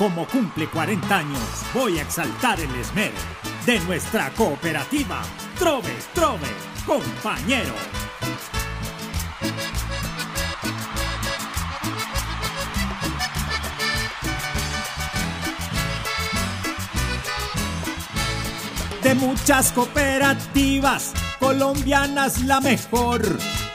Como 0.00 0.26
cumple 0.26 0.66
40 0.66 1.14
años, 1.14 1.42
voy 1.74 1.98
a 1.98 2.02
exaltar 2.02 2.58
el 2.58 2.74
esmero 2.74 3.18
de 3.66 3.78
nuestra 3.80 4.30
cooperativa. 4.30 5.20
Trove, 5.58 5.94
trove, 6.14 6.48
compañero. 6.86 7.74
De 19.02 19.14
muchas 19.16 19.70
cooperativas 19.72 21.12
colombianas 21.38 22.42
la 22.44 22.62
mejor. 22.62 23.20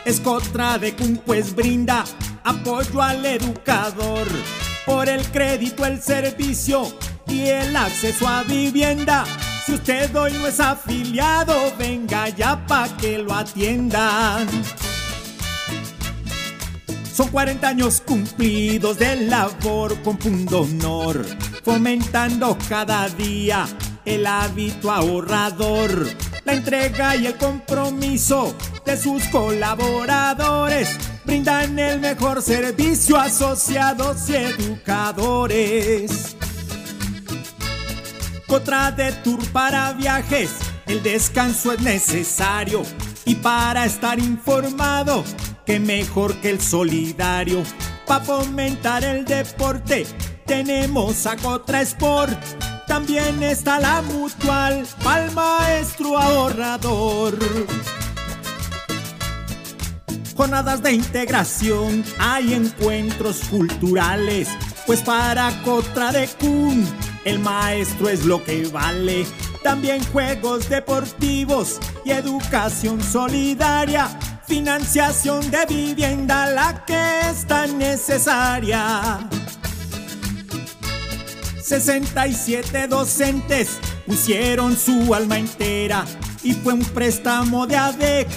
Escotra 0.06 0.80
de 0.80 0.96
Cum 0.96 1.18
pues 1.18 1.54
brinda 1.54 2.04
apoyo 2.44 3.04
al 3.04 3.24
educador 3.28 4.26
por 4.86 5.10
el 5.10 5.24
crédito, 5.32 5.86
el 5.86 6.02
servicio 6.02 6.84
y 7.28 7.48
el 7.48 7.76
acceso 7.76 8.28
a 8.28 8.44
vivienda. 8.44 9.26
Si 9.66 9.74
usted 9.74 10.16
hoy 10.16 10.34
no 10.34 10.48
es 10.48 10.60
afiliado, 10.60 11.56
venga 11.78 12.30
ya 12.30 12.66
pa' 12.68 12.88
que 12.98 13.18
lo 13.18 13.34
atiendan. 13.34 14.48
Son 17.12 17.30
40 17.30 17.68
años 17.68 18.02
cumplidos 18.06 19.00
de 19.00 19.28
labor 19.28 20.02
con 20.04 20.18
punto 20.18 20.62
honor, 20.62 21.26
fomentando 21.64 22.58
cada 22.70 23.08
día 23.10 23.66
el 24.04 24.28
hábito 24.28 24.92
ahorrador, 24.92 26.08
la 26.44 26.54
entrega 26.54 27.16
y 27.16 27.28
el 27.28 27.38
compromiso 27.38 28.56
de 28.86 28.98
sus 28.98 29.24
colaboradores 29.30 31.15
brindan 31.26 31.78
el 31.80 32.00
mejor 32.00 32.42
servicio 32.42 33.18
asociados 33.18 34.30
y 34.30 34.36
educadores. 34.36 36.36
Cotra 38.48 38.92
de 38.92 39.12
tour 39.12 39.44
para 39.52 39.92
viajes, 39.94 40.52
el 40.86 41.02
descanso 41.02 41.74
es 41.74 41.82
necesario 41.82 42.84
y 43.26 43.36
para 43.36 43.86
estar 43.86 44.20
informado, 44.20 45.24
que 45.66 45.80
mejor 45.80 46.36
que 46.42 46.52
el 46.52 46.62
solidario. 46.62 47.64
Para 48.06 48.24
fomentar 48.24 49.04
el 49.04 49.26
deporte, 49.26 50.06
tenemos 50.46 51.26
a 51.26 51.36
Cotra 51.38 51.82
Sport. 51.82 52.38
También 52.88 53.42
está 53.42 53.80
la 53.80 54.04
mutual, 54.04 54.86
pa'l 55.04 55.32
maestro 55.32 56.20
ahorrador 56.20 57.36
jornadas 60.36 60.84
de 60.84 60.92
integración, 60.92 62.04
hay 62.20 62.54
encuentros 62.54 63.40
culturales, 63.50 64.50
pues 64.86 65.02
para 65.02 65.52
Cotra 65.64 66.12
de 66.12 66.30
el 67.24 67.40
maestro 67.40 68.10
es 68.10 68.26
lo 68.26 68.44
que 68.44 68.68
vale. 68.68 69.26
También 69.64 70.04
juegos 70.12 70.70
deportivos 70.70 71.80
y 72.04 72.12
educación 72.12 73.02
solidaria, 73.02 74.08
financiación 74.46 75.50
de 75.50 75.66
vivienda, 75.66 76.52
la 76.52 76.86
que 76.86 77.30
es 77.30 77.48
tan 77.48 77.80
necesaria. 77.80 79.28
67 81.64 82.88
docentes 82.88 83.80
pusieron 84.06 84.78
su 84.78 85.16
alma 85.16 85.40
entera 85.40 86.06
y 86.44 86.54
fue 86.54 86.74
un 86.74 86.86
préstamo 86.86 87.66
de 87.66 87.76
ADEC 87.76 88.28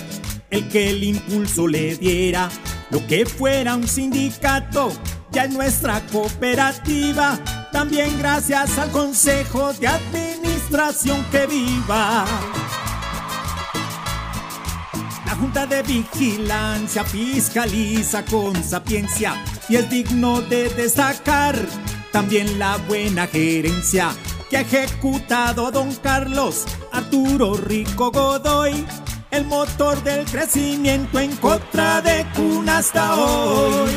el 0.50 0.68
que 0.68 0.90
el 0.90 1.02
impulso 1.04 1.66
le 1.66 1.96
diera. 1.96 2.48
Lo 2.90 3.06
que 3.06 3.26
fuera 3.26 3.74
un 3.74 3.86
sindicato, 3.86 4.92
ya 5.30 5.44
en 5.44 5.54
nuestra 5.54 6.04
cooperativa, 6.06 7.38
también 7.72 8.18
gracias 8.18 8.78
al 8.78 8.90
Consejo 8.90 9.72
de 9.74 9.88
Administración 9.88 11.24
que 11.30 11.46
viva. 11.46 12.24
La 15.26 15.34
Junta 15.34 15.66
de 15.66 15.82
Vigilancia 15.82 17.04
fiscaliza 17.04 18.24
con 18.24 18.62
sapiencia 18.64 19.34
y 19.68 19.76
es 19.76 19.90
digno 19.90 20.40
de 20.40 20.70
destacar 20.70 21.54
también 22.10 22.58
la 22.58 22.78
buena 22.78 23.26
gerencia 23.26 24.10
que 24.48 24.56
ha 24.56 24.60
ejecutado 24.62 25.70
don 25.70 25.94
Carlos 25.96 26.64
Arturo 26.90 27.54
Rico 27.54 28.10
Godoy 28.10 28.86
el 29.30 29.44
motor 29.44 30.02
del 30.02 30.24
crecimiento 30.24 31.18
en 31.18 31.36
contra 31.36 32.00
de 32.00 32.26
Cuna 32.34 32.78
hasta 32.78 33.14
hoy. 33.14 33.90